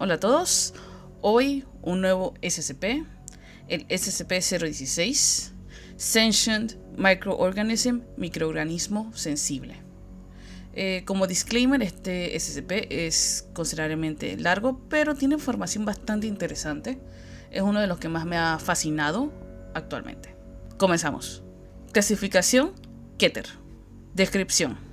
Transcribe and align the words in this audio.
Hola 0.00 0.14
a 0.14 0.20
todos. 0.20 0.74
Hoy 1.22 1.64
un 1.82 2.00
nuevo 2.00 2.34
SCP, 2.40 3.04
el 3.66 3.88
SCP-016, 3.88 5.50
Sentient 5.96 6.74
Microorganism, 6.96 8.02
microorganismo 8.16 9.12
sensible. 9.16 9.82
Eh, 10.72 11.02
como 11.04 11.26
disclaimer, 11.26 11.82
este 11.82 12.38
SCP 12.38 12.86
es 12.90 13.48
considerablemente 13.54 14.36
largo, 14.36 14.80
pero 14.88 15.16
tiene 15.16 15.34
información 15.34 15.84
bastante 15.84 16.28
interesante. 16.28 17.00
Es 17.50 17.62
uno 17.62 17.80
de 17.80 17.88
los 17.88 17.98
que 17.98 18.08
más 18.08 18.24
me 18.24 18.36
ha 18.36 18.60
fascinado 18.60 19.32
actualmente. 19.74 20.36
Comenzamos. 20.76 21.42
Clasificación 21.90 22.72
Keter. 23.18 23.46
Descripción. 24.14 24.87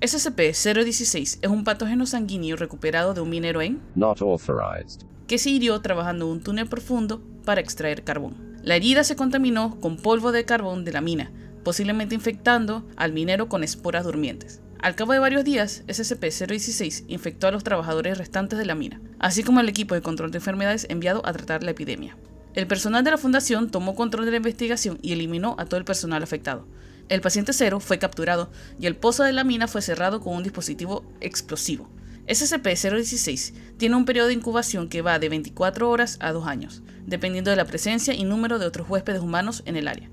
SCP-016 0.00 1.38
es 1.42 1.50
un 1.50 1.64
patógeno 1.64 2.06
sanguíneo 2.06 2.56
recuperado 2.56 3.14
de 3.14 3.20
un 3.20 3.30
minero 3.30 3.60
en 3.62 3.80
Not 3.96 4.22
authorized. 4.22 5.02
que 5.26 5.38
se 5.38 5.50
hirió 5.50 5.80
trabajando 5.80 6.26
en 6.26 6.32
un 6.32 6.40
túnel 6.40 6.68
profundo 6.68 7.20
para 7.44 7.60
extraer 7.60 8.04
carbón. 8.04 8.58
La 8.62 8.76
herida 8.76 9.02
se 9.02 9.16
contaminó 9.16 9.80
con 9.80 9.96
polvo 9.96 10.30
de 10.30 10.44
carbón 10.44 10.84
de 10.84 10.92
la 10.92 11.00
mina, 11.00 11.32
posiblemente 11.64 12.14
infectando 12.14 12.86
al 12.96 13.12
minero 13.12 13.48
con 13.48 13.64
esporas 13.64 14.04
durmientes. 14.04 14.60
Al 14.78 14.94
cabo 14.94 15.14
de 15.14 15.18
varios 15.18 15.42
días, 15.42 15.82
SCP-016 15.88 17.06
infectó 17.08 17.48
a 17.48 17.50
los 17.50 17.64
trabajadores 17.64 18.18
restantes 18.18 18.56
de 18.56 18.66
la 18.66 18.76
mina, 18.76 19.00
así 19.18 19.42
como 19.42 19.58
al 19.58 19.68
equipo 19.68 19.96
de 19.96 20.02
control 20.02 20.30
de 20.30 20.38
enfermedades 20.38 20.86
enviado 20.88 21.26
a 21.26 21.32
tratar 21.32 21.64
la 21.64 21.72
epidemia. 21.72 22.16
El 22.54 22.68
personal 22.68 23.02
de 23.02 23.10
la 23.10 23.18
fundación 23.18 23.70
tomó 23.70 23.96
control 23.96 24.26
de 24.26 24.30
la 24.30 24.36
investigación 24.36 25.00
y 25.02 25.12
eliminó 25.12 25.56
a 25.58 25.64
todo 25.64 25.78
el 25.78 25.84
personal 25.84 26.22
afectado. 26.22 26.66
El 27.08 27.20
paciente 27.22 27.52
cero 27.52 27.80
fue 27.80 27.98
capturado 27.98 28.50
y 28.78 28.86
el 28.86 28.96
pozo 28.96 29.24
de 29.24 29.32
la 29.32 29.44
mina 29.44 29.66
fue 29.66 29.80
cerrado 29.80 30.20
con 30.20 30.34
un 30.34 30.42
dispositivo 30.42 31.04
explosivo. 31.20 31.88
SCP-016 32.26 33.54
tiene 33.78 33.96
un 33.96 34.04
periodo 34.04 34.28
de 34.28 34.34
incubación 34.34 34.90
que 34.90 35.00
va 35.00 35.18
de 35.18 35.30
24 35.30 35.88
horas 35.88 36.18
a 36.20 36.32
2 36.32 36.46
años, 36.46 36.82
dependiendo 37.06 37.50
de 37.50 37.56
la 37.56 37.64
presencia 37.64 38.12
y 38.12 38.24
número 38.24 38.58
de 38.58 38.66
otros 38.66 38.88
huéspedes 38.90 39.22
humanos 39.22 39.62
en 39.64 39.76
el 39.76 39.88
área. 39.88 40.10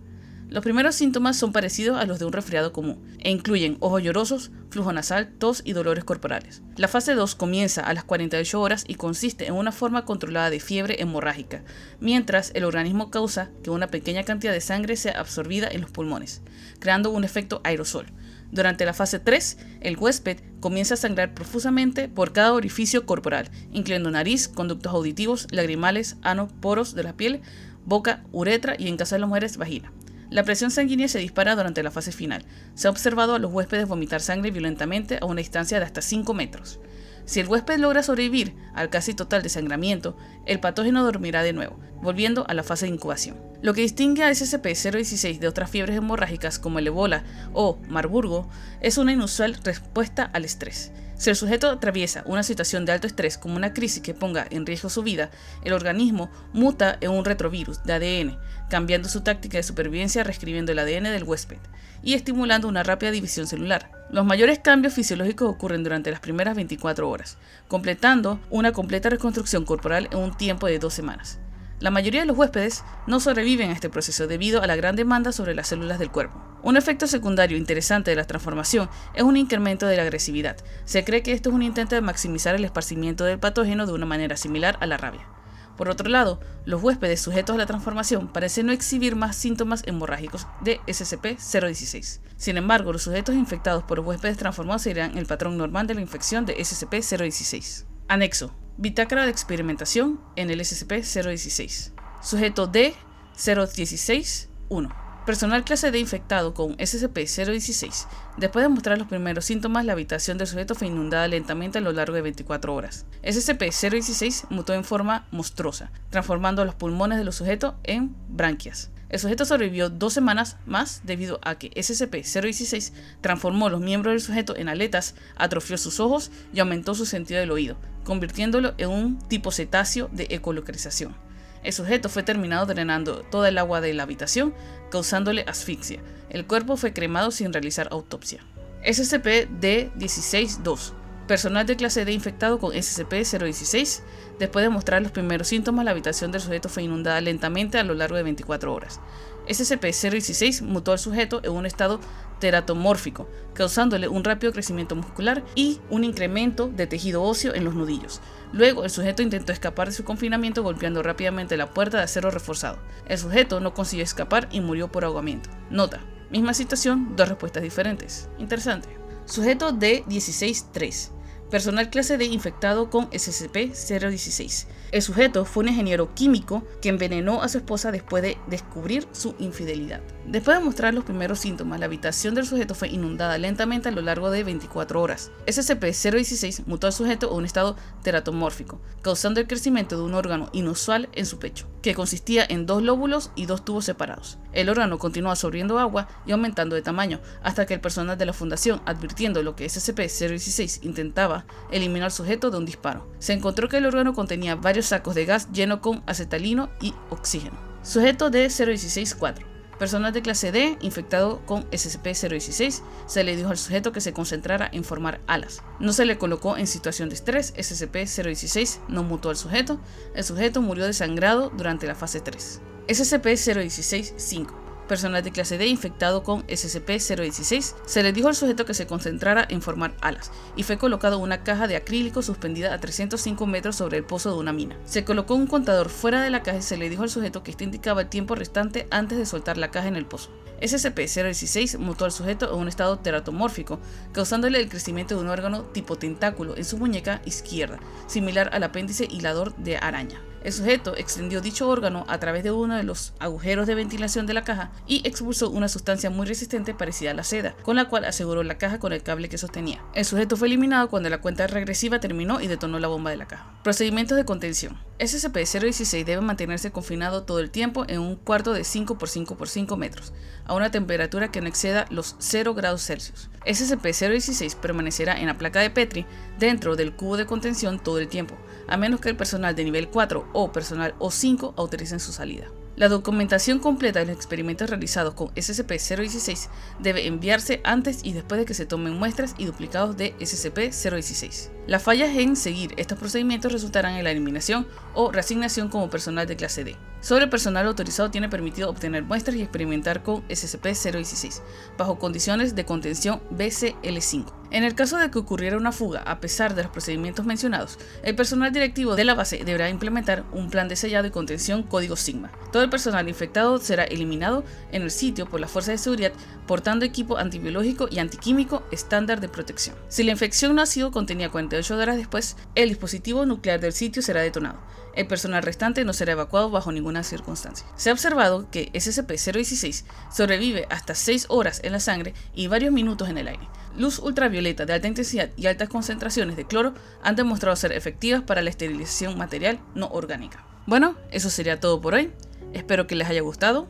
Los 0.48 0.64
primeros 0.64 0.94
síntomas 0.94 1.38
son 1.38 1.52
parecidos 1.52 2.00
a 2.00 2.06
los 2.06 2.20
de 2.20 2.26
un 2.26 2.32
resfriado 2.32 2.72
común 2.72 3.02
e 3.20 3.32
incluyen 3.32 3.78
ojos 3.80 4.04
llorosos, 4.04 4.52
flujo 4.70 4.94
nasal, 4.94 5.34
tos 5.40 5.64
y 5.66 5.74
dolores 5.74 6.04
corporales. 6.04 6.62
La 6.78 6.88
fase 6.88 7.16
2 7.16 7.34
comienza 7.34 7.82
a 7.82 7.94
las 7.94 8.04
48 8.04 8.62
horas 8.62 8.84
y 8.88 8.96
consiste 8.96 9.48
en 9.48 9.56
una 9.56 9.72
forma 9.72 10.06
controlada 10.06 10.52
de 10.52 10.60
fiebre 10.60 11.02
hemorrágica, 11.02 11.64
mientras 12.00 12.52
el 12.54 12.64
organismo 12.64 13.10
causa 13.10 13.50
que 13.64 13.72
una 13.72 13.88
pequeña 13.88 14.24
cantidad 14.24 14.54
de 14.54 14.62
sangre 14.62 14.96
sea 14.98 15.20
absorbida 15.20 15.68
en 15.68 15.82
los 15.82 15.90
pulmones, 15.90 16.44
creando 16.80 17.10
un 17.10 17.24
efecto 17.24 17.62
aerosol. 17.64 18.06
Durante 18.52 18.86
la 18.86 18.94
fase 18.94 19.18
3, 19.18 19.58
el 19.82 19.98
huésped 19.98 20.38
comienza 20.60 20.94
a 20.94 20.98
sangrar 20.98 21.34
profusamente 21.34 22.08
por 22.08 22.34
cada 22.34 22.54
orificio 22.54 23.08
corporal, 23.08 23.50
incluyendo 23.72 24.12
nariz, 24.12 24.48
conductos 24.48 24.94
auditivos, 24.94 25.48
lagrimales, 25.50 26.18
ano, 26.22 26.48
poros 26.62 26.94
de 26.94 27.04
la 27.04 27.18
piel, 27.18 27.42
boca, 27.84 28.24
uretra 28.32 28.76
y 28.78 28.88
en 28.88 28.98
caso 28.98 29.16
de 29.16 29.20
las 29.20 29.28
mujeres, 29.28 29.58
vagina. 29.58 29.92
La 30.30 30.44
presión 30.44 30.72
sanguínea 30.72 31.08
se 31.08 31.20
dispara 31.20 31.56
durante 31.56 31.84
la 31.84 31.92
fase 31.92 32.12
final. 32.12 32.44
Se 32.74 32.88
ha 32.88 32.92
observado 32.92 33.36
a 33.36 33.40
los 33.40 33.52
huéspedes 33.52 33.88
vomitar 33.88 34.22
sangre 34.22 34.52
violentamente 34.52 35.20
a 35.22 35.26
una 35.26 35.40
distancia 35.40 35.80
de 35.80 35.86
hasta 35.86 36.02
5 36.02 36.34
metros. 36.34 36.80
Si 37.26 37.40
el 37.40 37.48
huésped 37.48 37.80
logra 37.80 38.04
sobrevivir 38.04 38.56
al 38.76 38.90
casi 38.90 39.16
total 39.16 39.42
desangramiento, 39.42 40.16
el 40.46 40.60
patógeno 40.60 41.04
dormirá 41.04 41.42
de 41.42 41.54
nuevo, 41.54 41.80
volviendo 42.02 42.46
a 42.48 42.54
la 42.54 42.64
fase 42.64 42.86
de 42.86 42.94
incubación. 42.94 43.38
Lo 43.64 43.74
que 43.74 43.82
distingue 43.82 44.24
a 44.24 44.30
SCP-016 44.30 45.40
de 45.40 45.48
otras 45.48 45.72
fiebres 45.72 45.98
hemorrágicas 45.98 46.60
como 46.60 46.78
el 46.78 46.88
ébola 46.88 47.24
o 47.52 47.80
Marburgo 47.88 48.48
es 48.80 49.00
una 49.00 49.12
inusual 49.12 49.58
respuesta 49.64 50.30
al 50.34 50.46
estrés. 50.46 50.92
Si 51.18 51.30
el 51.30 51.36
sujeto 51.36 51.70
atraviesa 51.70 52.24
una 52.26 52.44
situación 52.44 52.86
de 52.86 52.92
alto 52.92 53.08
estrés 53.08 53.38
como 53.38 53.56
una 53.56 53.74
crisis 53.74 54.04
que 54.04 54.14
ponga 54.14 54.46
en 54.50 54.66
riesgo 54.66 54.90
su 54.90 55.02
vida, 55.02 55.32
el 55.64 55.74
organismo 55.74 56.30
muta 56.54 56.98
en 57.00 57.12
un 57.12 57.24
retrovirus 57.24 57.84
de 57.84 57.94
ADN, 57.94 58.38
cambiando 58.70 59.08
su 59.08 59.22
táctica 59.22 59.58
de 59.58 59.64
supervivencia 59.64 60.24
reescribiendo 60.24 60.74
el 60.74 60.80
ADN 60.80 61.06
del 61.06 61.24
huésped 61.24 61.58
y 62.04 62.14
estimulando 62.14 62.68
una 62.68 62.84
rápida 62.84 63.12
división 63.12 63.48
celular. 63.48 63.92
Los 64.16 64.26
mayores 64.26 64.60
cambios 64.60 64.94
fisiológicos 64.94 65.50
ocurren 65.50 65.84
durante 65.84 66.10
las 66.10 66.22
primeras 66.22 66.56
24 66.56 67.10
horas, 67.10 67.38
completando 67.68 68.40
una 68.50 68.72
completa 68.72 69.10
reconstrucción 69.10 69.66
corporal 69.66 70.08
en 70.10 70.20
un 70.20 70.38
tiempo 70.38 70.68
de 70.68 70.80
dos 70.80 70.94
semanas. 70.94 71.38
La 71.82 71.92
mayoría 71.92 72.22
de 72.22 72.26
los 72.26 72.38
huéspedes 72.38 72.86
no 73.08 73.20
sobreviven 73.20 73.72
a 73.72 73.74
este 73.74 73.90
proceso 73.90 74.26
debido 74.26 74.62
a 74.62 74.68
la 74.68 74.78
gran 74.78 74.96
demanda 74.96 75.34
sobre 75.34 75.54
las 75.54 75.68
células 75.68 76.00
del 76.00 76.12
cuerpo. 76.12 76.42
Un 76.64 76.78
efecto 76.78 77.08
secundario 77.08 77.58
interesante 77.58 78.12
de 78.12 78.16
la 78.16 78.26
transformación 78.26 78.90
es 79.16 79.24
un 79.24 79.36
incremento 79.36 79.86
de 79.86 79.98
la 79.98 80.04
agresividad. 80.04 80.56
Se 80.86 81.04
cree 81.04 81.22
que 81.22 81.34
esto 81.34 81.50
es 81.50 81.56
un 81.56 81.64
intento 81.64 81.96
de 81.96 82.00
maximizar 82.00 82.56
el 82.56 82.64
esparcimiento 82.64 83.26
del 83.26 83.40
patógeno 83.40 83.86
de 83.86 83.92
una 83.92 84.06
manera 84.06 84.38
similar 84.38 84.78
a 84.80 84.86
la 84.86 84.96
rabia. 84.96 85.28
Por 85.76 85.90
otro 85.90 86.08
lado, 86.08 86.40
los 86.64 86.82
huéspedes 86.82 87.20
sujetos 87.20 87.56
a 87.56 87.58
la 87.58 87.66
transformación 87.66 88.30
parecen 88.30 88.68
no 88.68 88.72
exhibir 88.72 89.18
más 89.18 89.36
síntomas 89.36 89.84
hemorrágicos 89.86 90.48
de 90.62 90.80
SCP-016. 90.88 92.22
Sin 92.38 92.58
embargo, 92.58 92.92
los 92.92 93.04
sujetos 93.04 93.36
infectados 93.36 93.84
por 93.84 93.98
los 93.98 94.08
huéspedes 94.08 94.38
transformados 94.38 94.82
seguirán 94.82 95.18
el 95.18 95.26
patrón 95.26 95.58
normal 95.58 95.88
de 95.88 95.96
la 95.96 96.02
infección 96.02 96.46
de 96.46 96.58
SCP-016. 96.58 97.86
Anexo. 98.08 98.54
Bitácora 98.78 99.24
de 99.24 99.32
experimentación 99.32 100.20
en 100.36 100.50
el 100.50 100.60
SCP-016. 100.60 101.94
Sujeto 102.22 102.68
D-016-1. 102.68 105.06
Personal 105.26 105.64
clase 105.64 105.90
D 105.90 105.98
infectado 105.98 106.54
con 106.54 106.78
SCP-016. 106.78 108.06
Después 108.38 108.64
de 108.64 108.70
mostrar 108.70 109.00
los 109.00 109.08
primeros 109.08 109.46
síntomas, 109.46 109.84
la 109.84 109.94
habitación 109.94 110.38
del 110.38 110.46
sujeto 110.46 110.76
fue 110.76 110.88
inundada 110.88 111.28
lentamente 111.28 111.80
a 111.80 111.82
lo 111.82 111.94
largo 111.94 112.16
de 112.16 112.22
24 112.22 112.76
horas. 112.76 113.08
SCP-016 113.24 114.46
mutó 114.50 114.74
en 114.74 114.84
forma 114.84 115.26
monstruosa, 115.32 115.92
transformando 116.12 116.64
los 116.64 116.76
pulmones 116.76 117.18
de 117.18 117.24
los 117.24 117.36
sujetos 117.36 117.74
en 117.84 118.16
branquias. 118.28 118.92
El 119.10 119.20
sujeto 119.20 119.46
sobrevivió 119.46 119.90
dos 119.90 120.14
semanas 120.14 120.58
más 120.66 121.02
debido 121.04 121.40
a 121.44 121.56
que 121.56 121.70
SCP-016 121.72 122.92
transformó 123.22 123.70
los 123.70 123.82
miembros 123.82 124.14
del 124.14 124.22
sujeto 124.22 124.56
en 124.56 124.68
aletas, 124.68 125.14
atrofió 125.36 125.78
sus 125.78 126.00
ojos 126.00 126.32
y 126.54 126.60
aumentó 126.60 126.96
su 126.96 127.06
sentido 127.06 127.40
del 127.40 127.52
oído, 127.52 127.78
convirtiéndolo 128.04 128.74
en 128.78 128.90
un 128.90 129.20
tipo 129.28 129.52
cetáceo 129.52 130.10
de 130.12 130.26
ecolocalización. 130.32 131.16
El 131.64 131.74
sujeto 131.74 132.10
fue 132.10 132.24
terminado 132.24 132.66
drenando 132.66 133.22
toda 133.22 133.50
el 133.50 133.58
agua 133.58 133.82
de 133.82 133.94
la 133.94 134.04
habitación, 134.04 134.54
causándole 134.92 135.46
asfixia. 135.48 136.00
El 136.30 136.46
cuerpo 136.46 136.78
fue 136.78 136.94
cremado 136.94 137.32
sin 137.32 137.52
realizar 137.54 137.88
autopsia. 137.92 138.44
SCP-D16-2 138.84 140.94
Personal 141.28 141.66
de 141.66 141.76
clase 141.76 142.06
D 142.06 142.12
infectado 142.12 142.60
con 142.60 142.74
SCP-016. 142.74 144.02
Después 144.38 144.64
de 144.64 144.70
mostrar 144.70 145.02
los 145.02 145.12
primeros 145.12 145.48
síntomas, 145.48 145.84
la 145.84 145.92
habitación 145.92 146.32
del 146.32 146.42
sujeto 146.42 146.70
fue 146.70 146.84
inundada 146.84 147.20
lentamente 147.20 147.80
a 147.80 147.84
lo 147.84 147.96
largo 147.96 148.16
de 148.16 148.22
24 148.22 148.72
horas. 148.72 149.00
SCP-016 149.48 150.62
mutó 150.62 150.92
al 150.92 151.00
sujeto 151.00 151.42
en 151.44 151.52
un 151.54 151.66
estado 151.66 152.00
teratomórfico, 152.40 153.28
causándole 153.56 154.08
un 154.08 154.24
rápido 154.24 154.54
crecimiento 154.54 154.96
muscular 154.96 155.44
y 155.56 155.80
un 155.90 156.04
incremento 156.04 156.68
de 156.68 156.86
tejido 156.86 157.24
óseo 157.24 157.56
en 157.56 157.64
los 157.64 157.74
nudillos. 157.74 158.22
Luego, 158.54 158.84
el 158.84 158.92
sujeto 158.92 159.24
intentó 159.24 159.52
escapar 159.52 159.88
de 159.88 159.96
su 159.96 160.04
confinamiento 160.04 160.62
golpeando 160.62 161.02
rápidamente 161.02 161.58
la 161.58 161.74
puerta 161.74 161.98
de 161.98 162.04
acero 162.04 162.30
reforzado. 162.30 162.78
El 163.08 163.18
sujeto 163.18 163.60
no 163.60 163.74
consiguió 163.74 164.04
escapar 164.04 164.48
y 164.52 164.62
murió 164.62 164.92
por 164.92 165.06
ahogamiento. 165.06 165.50
Nota, 165.72 166.02
misma 166.30 166.54
situación, 166.54 167.16
dos 167.16 167.30
respuestas 167.30 167.64
diferentes. 167.64 168.30
Interesante. 168.38 168.90
Sujeto 169.26 169.74
D16-3. 169.74 171.15
Personal 171.52 171.92
clase 171.92 172.18
D 172.18 172.26
infectado 172.26 172.90
con 172.90 173.10
SCP-016. 173.12 174.66
El 174.92 175.02
sujeto 175.02 175.46
fue 175.46 175.64
un 175.64 175.70
ingeniero 175.70 176.14
químico 176.16 176.64
que 176.82 176.90
envenenó 176.90 177.44
a 177.44 177.50
su 177.50 177.60
esposa 177.60 177.92
después 177.92 178.24
de 178.24 178.38
descubrir 178.48 179.08
su 179.12 179.36
infidelidad. 179.38 180.02
Después 180.26 180.58
de 180.58 180.64
mostrar 180.64 180.94
los 180.94 181.04
primeros 181.04 181.40
síntomas, 181.40 181.80
la 181.80 181.86
habitación 181.86 182.34
del 182.34 182.48
sujeto 182.48 182.74
fue 182.74 182.88
inundada 182.88 183.38
lentamente 183.38 183.90
a 183.90 183.92
lo 183.92 184.02
largo 184.02 184.32
de 184.32 184.44
24 184.44 185.02
horas. 185.02 185.32
SCP-016 185.46 186.64
mutó 186.66 186.88
al 186.88 186.94
sujeto 186.94 187.30
a 187.30 187.36
un 187.36 187.46
estado 187.46 187.76
teratomórfico, 188.02 188.82
causando 189.02 189.40
el 189.40 189.48
crecimiento 189.48 189.98
de 189.98 190.04
un 190.04 190.16
órgano 190.16 190.50
inusual 190.52 191.10
en 191.14 191.28
su 191.28 191.38
pecho, 191.38 191.68
que 191.84 191.94
consistía 191.94 192.44
en 192.48 192.66
dos 192.66 192.82
lóbulos 192.82 193.32
y 193.36 193.46
dos 193.46 193.64
tubos 193.64 193.86
separados. 193.86 194.40
El 194.56 194.70
órgano 194.70 194.98
continuó 194.98 195.32
absorbiendo 195.32 195.78
agua 195.78 196.08
y 196.26 196.32
aumentando 196.32 196.76
de 196.76 196.82
tamaño, 196.82 197.20
hasta 197.44 197.66
que 197.66 197.76
el 197.76 197.82
personal 197.82 198.18
de 198.18 198.26
la 198.26 198.34
fundación, 198.34 198.82
advirtiendo 198.86 199.44
lo 199.44 199.56
que 199.56 199.66
SCP-016 199.66 200.80
intentaba, 200.84 201.46
eliminó 201.72 202.06
al 202.06 202.12
sujeto 202.12 202.50
de 202.50 202.58
un 202.58 202.66
disparo. 202.66 203.06
Se 203.20 203.34
encontró 203.34 203.68
que 203.68 203.78
el 203.78 203.86
órgano 203.86 204.14
contenía 204.14 204.56
varios 204.56 204.88
sacos 204.88 205.14
de 205.14 205.26
gas 205.26 205.52
lleno 205.52 205.82
con 205.82 206.02
acetalino 206.08 206.70
y 206.82 206.94
oxígeno. 207.10 207.58
Sujeto 207.84 208.30
de 208.30 208.48
016-4. 208.48 209.44
Personal 209.78 210.14
de 210.14 210.22
clase 210.22 210.54
D 210.54 210.78
infectado 210.80 211.46
con 211.46 211.70
SCP-016 211.72 212.82
se 213.08 213.24
le 213.26 213.36
dijo 213.36 213.50
al 213.50 213.58
sujeto 213.58 213.92
que 213.92 214.00
se 214.00 214.14
concentrara 214.14 214.70
en 214.72 214.86
formar 214.86 215.20
alas. 215.28 215.62
No 215.82 215.92
se 215.92 216.06
le 216.06 216.18
colocó 216.18 216.56
en 216.56 216.66
situación 216.66 217.10
de 217.10 217.16
estrés, 217.16 217.54
SCP-016 217.56 218.80
no 218.88 219.04
mutó 219.04 219.30
al 219.30 219.36
sujeto, 219.36 219.82
el 220.16 220.24
sujeto 220.24 220.62
murió 220.62 220.86
desangrado 220.86 221.50
durante 221.50 221.88
la 221.88 221.96
fase 221.96 222.22
3. 222.22 222.62
SCP-016-5 222.88 224.66
personal 224.86 225.24
de 225.24 225.32
clase 225.32 225.58
D 225.58 225.68
infectado 225.68 226.24
con 226.24 226.46
SCP-016, 226.48 227.76
se 227.86 228.04
le 228.04 228.14
dijo 228.14 228.28
al 228.28 228.36
sujeto 228.36 228.66
que 228.66 228.74
se 228.74 228.88
concentrara 228.88 229.46
en 229.50 229.62
formar 229.62 229.96
alas 230.02 230.32
y 230.56 230.64
fue 230.64 230.78
colocado 230.78 231.20
una 231.20 231.44
caja 231.44 231.68
de 231.68 231.76
acrílico 231.76 232.22
suspendida 232.22 232.74
a 232.74 232.80
305 232.80 233.46
metros 233.48 233.76
sobre 233.76 233.98
el 233.98 234.04
pozo 234.04 234.32
de 234.32 234.40
una 234.40 234.54
mina. 234.54 234.78
Se 234.86 235.04
colocó 235.04 235.36
un 235.36 235.48
contador 235.48 235.90
fuera 235.90 236.22
de 236.22 236.30
la 236.30 236.44
caja 236.44 236.60
y 236.60 236.62
se 236.62 236.78
le 236.78 236.90
dijo 236.90 237.04
al 237.04 237.10
sujeto 237.10 237.44
que 237.44 237.52
este 237.52 237.64
indicaba 237.64 238.02
el 238.02 238.10
tiempo 238.10 238.36
restante 238.36 238.88
antes 238.92 239.18
de 239.18 239.26
soltar 239.26 239.58
la 239.58 239.72
caja 239.72 239.88
en 239.88 239.96
el 239.96 240.06
pozo. 240.06 240.30
SCP-016 240.62 241.78
mutó 241.80 242.06
al 242.06 242.12
sujeto 242.12 242.54
en 242.54 242.60
un 242.60 242.68
estado 242.68 243.00
teratomórfico, 243.00 243.80
causándole 244.14 244.60
el 244.60 244.70
crecimiento 244.70 245.16
de 245.16 245.22
un 245.22 245.30
órgano 245.30 245.64
tipo 245.64 245.98
tentáculo 245.98 246.56
en 246.56 246.64
su 246.64 246.78
muñeca 246.78 247.22
izquierda, 247.26 247.80
similar 248.08 248.50
al 248.54 248.64
apéndice 248.64 249.06
hilador 249.06 249.56
de 249.58 249.78
araña. 249.78 250.22
El 250.46 250.54
sujeto 250.54 250.96
extendió 250.96 251.42
dicho 251.42 251.68
órgano 251.68 252.06
a 252.08 252.20
través 252.20 252.44
de 252.44 252.52
uno 252.52 252.76
de 252.76 252.84
los 252.84 253.14
agujeros 253.18 253.66
de 253.66 253.74
ventilación 253.74 254.28
de 254.28 254.36
la 254.36 254.44
caja 254.44 254.72
y 254.86 255.02
expulsó 255.04 255.50
una 255.50 255.68
sustancia 255.68 256.12
muy 256.12 256.28
resistente 256.28 256.76
parecida 256.76 257.10
a 257.10 257.14
la 257.16 257.24
seda, 257.24 257.56
con 257.64 257.76
la 257.76 257.86
cual 257.86 258.06
aseguró 258.06 258.44
la 258.44 258.60
caja 258.60 258.78
con 258.78 258.94
el 258.94 259.02
cable 259.02 259.28
que 259.28 259.40
sostenía. 259.40 259.82
El 259.96 260.06
sujeto 260.06 260.38
fue 260.38 260.48
eliminado 260.48 260.88
cuando 260.88 261.10
la 261.10 261.20
cuenta 261.20 261.48
regresiva 261.48 262.00
terminó 262.00 262.42
y 262.42 262.48
detonó 262.48 262.78
la 262.78 262.88
bomba 262.88 263.10
de 263.10 263.18
la 263.18 263.26
caja. 263.26 263.56
Procedimientos 263.64 264.18
de 264.18 264.26
contención. 264.26 264.78
SCP-016 265.00 266.06
debe 266.06 266.22
mantenerse 266.22 266.72
confinado 266.72 267.24
todo 267.24 267.40
el 267.40 267.50
tiempo 267.50 267.84
en 267.88 268.00
un 268.00 268.16
cuarto 268.16 268.54
de 268.54 268.64
5 268.64 268.98
x 269.02 269.10
5 269.14 269.38
x 269.40 269.52
5 269.52 269.78
metros, 269.78 270.14
a 270.46 270.54
una 270.54 270.70
temperatura 270.70 271.32
que 271.32 271.42
no 271.42 271.48
exceda 271.48 271.88
los 271.90 272.18
0 272.20 272.54
grados 272.54 272.86
Celsius. 272.86 273.32
SCP-016 273.48 274.56
permanecerá 274.56 275.20
en 275.20 275.26
la 275.26 275.40
placa 275.40 275.60
de 275.60 275.72
Petri 275.72 276.06
dentro 276.38 276.76
del 276.76 276.94
cubo 276.94 277.18
de 277.18 277.26
contención 277.26 277.80
todo 277.80 277.98
el 277.98 278.08
tiempo, 278.08 278.38
a 278.68 278.78
menos 278.78 279.02
que 279.02 279.10
el 279.10 279.18
personal 279.18 279.56
de 279.56 279.64
nivel 279.64 279.90
4 279.90 280.30
o 280.36 280.52
personal 280.52 280.94
O5 281.00 281.54
autoricen 281.56 282.00
su 282.00 282.12
salida. 282.12 282.52
La 282.76 282.90
documentación 282.90 283.60
completa 283.60 284.00
de 284.00 284.08
los 284.08 284.16
experimentos 284.16 284.70
realizados 284.70 285.14
con 285.14 285.30
SCP-016 285.30 286.50
debe 286.80 287.08
enviarse 287.08 287.62
antes 287.64 288.02
y 288.04 288.12
después 288.12 288.40
de 288.40 288.46
que 288.46 288.54
se 288.54 288.66
tomen 288.66 289.00
muestras 289.00 289.34
y 289.38 289.46
duplicados 289.46 289.96
de 289.96 290.14
SCP-016. 290.18 291.55
Las 291.68 291.82
fallas 291.82 292.16
en 292.16 292.36
seguir 292.36 292.76
estos 292.78 293.00
procedimientos 293.00 293.52
resultarán 293.52 293.96
en 293.96 294.04
la 294.04 294.12
eliminación 294.12 294.68
o 294.94 295.12
reasignación 295.12 295.68
como 295.70 295.90
personal 295.90 296.28
de 296.28 296.36
clase 296.36 296.64
D. 296.64 296.76
Sobre 297.02 297.26
el 297.26 297.30
personal 297.30 297.68
autorizado 297.68 298.10
tiene 298.10 298.30
permitido 298.30 298.70
obtener 298.70 299.04
muestras 299.04 299.36
y 299.36 299.42
experimentar 299.42 300.02
con 300.02 300.28
SCP-016, 300.28 301.42
bajo 301.78 302.00
condiciones 302.00 302.56
de 302.56 302.66
contención 302.66 303.22
BCL5. 303.32 304.34
En 304.52 304.64
el 304.64 304.74
caso 304.74 304.98
de 304.98 305.12
que 305.12 305.20
ocurriera 305.20 305.58
una 305.58 305.72
fuga 305.72 306.02
a 306.02 306.20
pesar 306.20 306.56
de 306.56 306.64
los 306.64 306.72
procedimientos 306.72 307.26
mencionados, 307.26 307.78
el 308.04 308.16
personal 308.16 308.52
directivo 308.52 308.96
de 308.96 309.04
la 309.04 309.14
base 309.14 309.44
deberá 309.44 309.70
implementar 309.70 310.24
un 310.32 310.50
plan 310.50 310.68
de 310.68 310.76
sellado 310.76 311.08
y 311.08 311.12
contención 311.12 311.64
código 311.64 311.96
Sigma. 311.96 312.32
Todo 312.52 312.64
el 312.64 312.70
personal 312.70 313.10
infectado 313.10 313.58
será 313.58 313.84
eliminado 313.84 314.44
en 314.72 314.84
el 314.84 314.92
sitio 314.92 315.26
por 315.26 315.40
las 315.40 315.52
fuerzas 315.52 315.74
de 315.74 315.78
seguridad 315.80 316.14
portando 316.48 316.86
equipo 316.86 317.18
antibiológico 317.18 317.88
y 317.92 318.00
antiquímico 318.00 318.64
estándar 318.72 319.20
de 319.20 319.30
protección. 319.30 319.76
Si 319.90 320.04
la 320.04 320.12
infección 320.12 320.56
no 320.56 320.62
ha 320.62 320.68
sido 320.68 320.92
contenida 320.92 321.30
48 321.56 321.78
horas 321.78 321.98
después, 321.98 322.36
el 322.56 322.70
dispositivo 322.70 323.26
nuclear 323.26 323.60
del 323.60 323.72
sitio 323.72 324.02
será 324.02 324.22
detonado. 324.22 324.60
El 324.94 325.08
personal 325.08 325.44
restante 325.44 325.86
no 325.86 325.94
será 325.94 326.14
evacuado 326.14 326.50
bajo 326.50 326.72
ninguna 326.72 327.04
circunstancia. 327.04 327.66
Se 327.76 327.90
ha 327.90 327.94
observado 327.94 328.50
que 328.50 328.72
SCP-016 328.74 329.84
sobrevive 330.12 330.68
hasta 330.70 330.96
6 330.96 331.28
horas 331.30 331.62
en 331.64 331.74
la 331.74 331.80
sangre 331.80 332.14
y 332.34 332.48
varios 332.48 332.74
minutos 332.74 333.10
en 333.10 333.18
el 333.18 333.28
aire. 333.28 333.48
Luz 333.78 334.00
ultravioleta 334.00 334.66
de 334.66 334.74
alta 334.74 334.88
intensidad 334.88 335.30
y 335.36 335.48
altas 335.48 335.70
concentraciones 335.70 336.38
de 336.38 336.46
cloro 336.46 336.74
han 337.02 337.16
demostrado 337.16 337.56
ser 337.56 337.74
efectivas 337.74 338.22
para 338.24 338.42
la 338.42 338.50
esterilización 338.50 339.18
material 339.18 339.60
no 339.76 339.88
orgánica. 339.88 340.46
Bueno, 340.66 340.96
eso 341.12 341.30
sería 341.30 341.60
todo 341.60 341.82
por 341.82 341.94
hoy. 341.94 342.12
Espero 342.54 342.88
que 342.88 342.96
les 342.96 343.10
haya 343.10 343.22
gustado. 343.22 343.68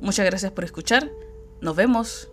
Muchas 0.00 0.26
gracias 0.26 0.52
por 0.52 0.64
escuchar. 0.64 1.10
Nos 1.60 1.76
vemos. 1.76 2.28